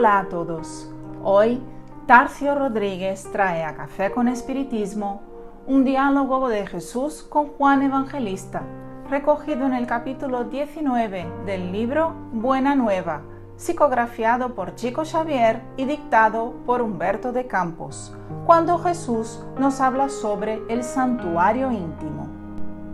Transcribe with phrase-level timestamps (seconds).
[0.00, 0.90] Hola a todos.
[1.22, 1.60] Hoy
[2.06, 5.20] Tarcio Rodríguez trae a Café con Espiritismo
[5.66, 8.62] un diálogo de Jesús con Juan Evangelista,
[9.10, 13.20] recogido en el capítulo 19 del libro Buena Nueva,
[13.58, 20.62] psicografiado por Chico Xavier y dictado por Humberto de Campos, cuando Jesús nos habla sobre
[20.70, 22.26] el santuario íntimo.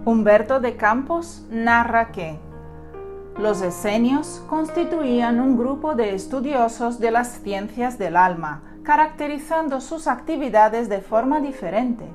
[0.04, 2.40] Humberto de Campos narra que
[3.38, 10.88] los esenios constituían un grupo de estudiosos de las ciencias del alma, caracterizando sus actividades
[10.88, 12.06] de forma diferente,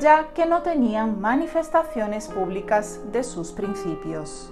[0.00, 4.50] ya que no tenían manifestaciones públicas de sus principios.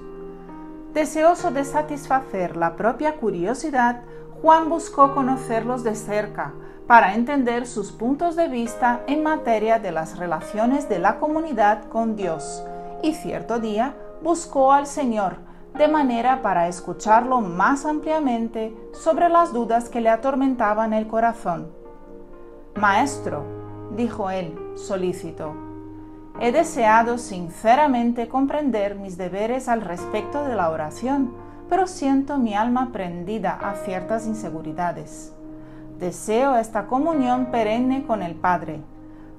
[0.93, 4.03] Deseoso de satisfacer la propia curiosidad,
[4.43, 6.53] Juan buscó conocerlos de cerca
[6.87, 12.17] para entender sus puntos de vista en materia de las relaciones de la comunidad con
[12.17, 12.63] Dios,
[13.03, 15.48] y cierto día buscó al Señor,
[15.79, 21.71] de manera para escucharlo más ampliamente sobre las dudas que le atormentaban el corazón.
[22.75, 23.45] Maestro,
[23.97, 25.55] dijo él, solícito,
[26.41, 31.33] he deseado sinceramente comprender mis deberes al respecto de la oración,
[31.71, 35.33] pero siento mi alma prendida a ciertas inseguridades.
[36.01, 38.81] Deseo esta comunión perenne con el Padre.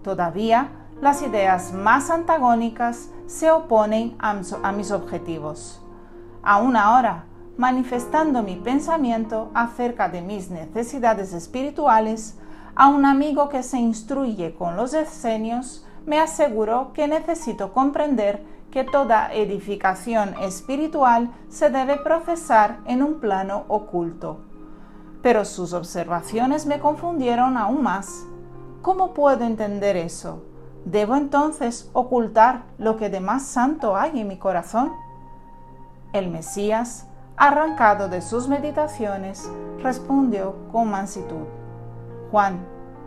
[0.04, 0.70] Todavía
[1.02, 5.82] las ideas más antagónicas se oponen a mis objetivos
[6.44, 7.26] aún ahora,
[7.58, 12.38] manifestando mi pensamiento acerca de mis necesidades espirituales,
[12.76, 18.84] a un amigo que se instruye con los esenios, me aseguró que necesito comprender que
[18.84, 24.40] toda edificación espiritual se debe procesar en un plano oculto.
[25.22, 28.24] Pero sus observaciones me confundieron aún más.
[28.82, 30.44] ¿Cómo puedo entender eso?
[30.86, 34.92] ¿Debo entonces ocultar lo que de más santo hay en mi corazón?
[36.12, 37.06] El Mesías,
[37.38, 39.48] arrancado de sus meditaciones,
[39.84, 41.46] respondió con mansitud,
[42.32, 42.66] Juan,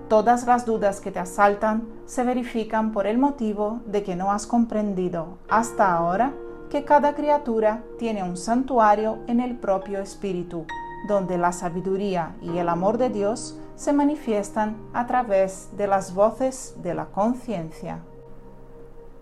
[0.08, 4.46] todas las dudas que te asaltan se verifican por el motivo de que no has
[4.46, 6.32] comprendido hasta ahora
[6.70, 10.64] que cada criatura tiene un santuario en el propio espíritu,
[11.08, 16.76] donde la sabiduría y el amor de Dios se manifiestan a través de las voces
[16.82, 18.00] de la conciencia.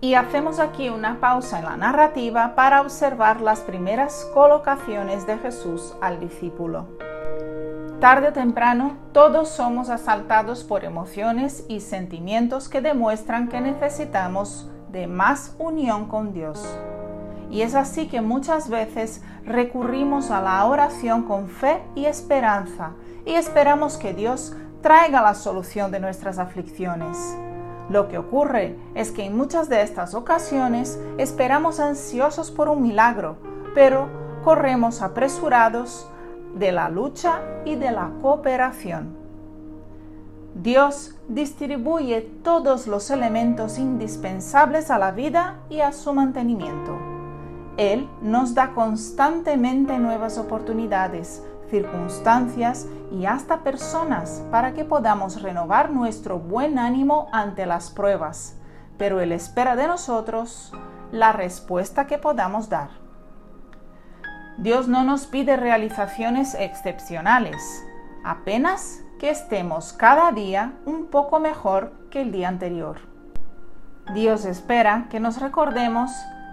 [0.02, 5.94] Y hacemos aquí una pausa en la narrativa para observar las primeras colocaciones de Jesús
[6.00, 6.86] al discípulo.
[8.00, 15.06] Tarde o temprano, todos somos asaltados por emociones y sentimientos que demuestran que necesitamos de
[15.06, 16.66] más unión con Dios.
[17.50, 22.92] Y es así que muchas veces recurrimos a la oración con fe y esperanza
[23.26, 27.36] y esperamos que Dios traiga la solución de nuestras aflicciones.
[27.90, 33.36] Lo que ocurre es que en muchas de estas ocasiones esperamos ansiosos por un milagro,
[33.74, 34.08] pero
[34.44, 36.08] corremos apresurados
[36.54, 39.18] de la lucha y de la cooperación.
[40.54, 46.96] Dios distribuye todos los elementos indispensables a la vida y a su mantenimiento.
[47.76, 56.38] Él nos da constantemente nuevas oportunidades circunstancias y hasta personas para que podamos renovar nuestro
[56.38, 58.58] buen ánimo ante las pruebas,
[58.98, 60.72] pero Él espera de nosotros
[61.12, 62.90] la respuesta que podamos dar.
[64.58, 67.82] Dios no nos pide realizaciones excepcionales,
[68.24, 72.98] apenas que estemos cada día un poco mejor que el día anterior.
[74.14, 76.10] Dios espera que nos recordemos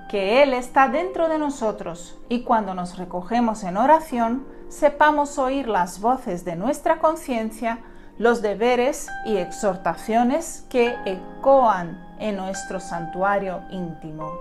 [0.09, 6.01] que Él está dentro de nosotros y cuando nos recogemos en oración, sepamos oír las
[6.01, 7.79] voces de nuestra conciencia,
[8.17, 14.31] los deberes y exhortaciones que ecoan en nuestro santuario íntimo.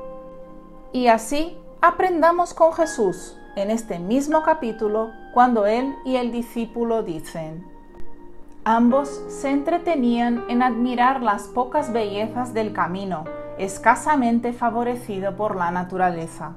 [0.92, 7.66] Y así aprendamos con Jesús en este mismo capítulo cuando Él y el discípulo dicen,
[8.64, 13.24] Ambos se entretenían en admirar las pocas bellezas del camino,
[13.58, 16.56] escasamente favorecido por la naturaleza.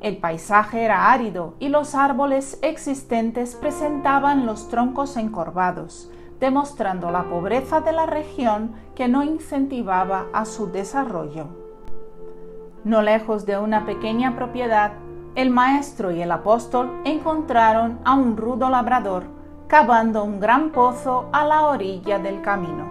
[0.00, 6.08] El paisaje era árido y los árboles existentes presentaban los troncos encorvados,
[6.38, 11.48] demostrando la pobreza de la región que no incentivaba a su desarrollo.
[12.84, 14.92] No lejos de una pequeña propiedad,
[15.34, 19.24] el maestro y el apóstol encontraron a un rudo labrador
[19.66, 22.86] cavando un gran pozo a la orilla del camino.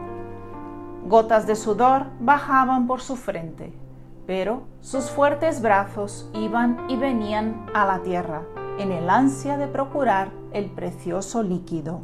[1.06, 3.87] Gotas de sudor bajaban por su frente
[4.28, 8.44] pero sus fuertes brazos iban y venían a la tierra
[8.78, 12.02] en el ansia de procurar el precioso líquido.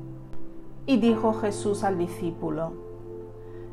[0.86, 2.74] Y dijo Jesús al discípulo,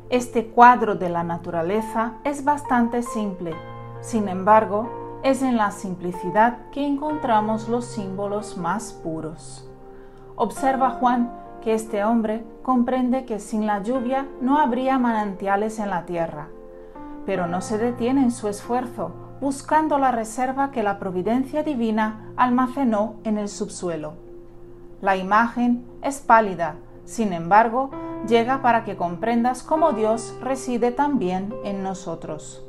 [0.09, 3.55] Este cuadro de la naturaleza es bastante simple,
[4.01, 9.69] sin embargo, es en la simplicidad que encontramos los símbolos más puros.
[10.35, 11.31] Observa Juan
[11.61, 16.49] que este hombre comprende que sin la lluvia no habría manantiales en la tierra,
[17.25, 23.15] pero no se detiene en su esfuerzo buscando la reserva que la providencia divina almacenó
[23.23, 24.13] en el subsuelo.
[25.01, 26.75] La imagen es pálida,
[27.05, 27.89] sin embargo,
[28.27, 32.63] llega para que comprendas cómo Dios reside también en nosotros.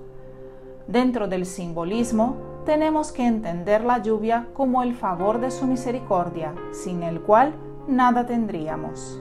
[0.87, 7.03] Dentro del simbolismo, tenemos que entender la lluvia como el favor de su misericordia, sin
[7.03, 7.55] el cual
[7.87, 9.21] nada tendríamos.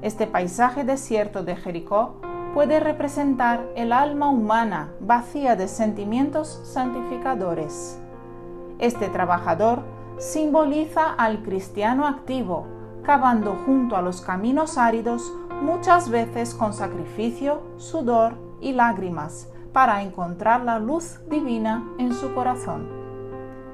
[0.00, 2.20] Este paisaje desierto de Jericó
[2.54, 8.00] puede representar el alma humana vacía de sentimientos santificadores.
[8.78, 9.82] Este trabajador
[10.18, 12.68] simboliza al cristiano activo,
[13.02, 20.62] cavando junto a los caminos áridos muchas veces con sacrificio, sudor y lágrimas para encontrar
[20.62, 22.88] la luz divina en su corazón.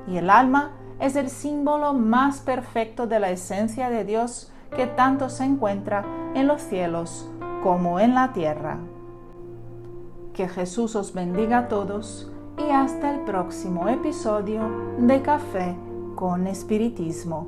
[0.08, 5.28] Y el alma es el símbolo más perfecto de la esencia de Dios que tanto
[5.28, 6.02] se encuentra
[6.34, 7.30] en los cielos
[7.62, 8.78] como en la tierra.
[10.32, 14.62] Que Jesús os bendiga a todos y hasta el próximo episodio
[14.98, 15.76] de Café
[16.14, 17.46] con Espiritismo.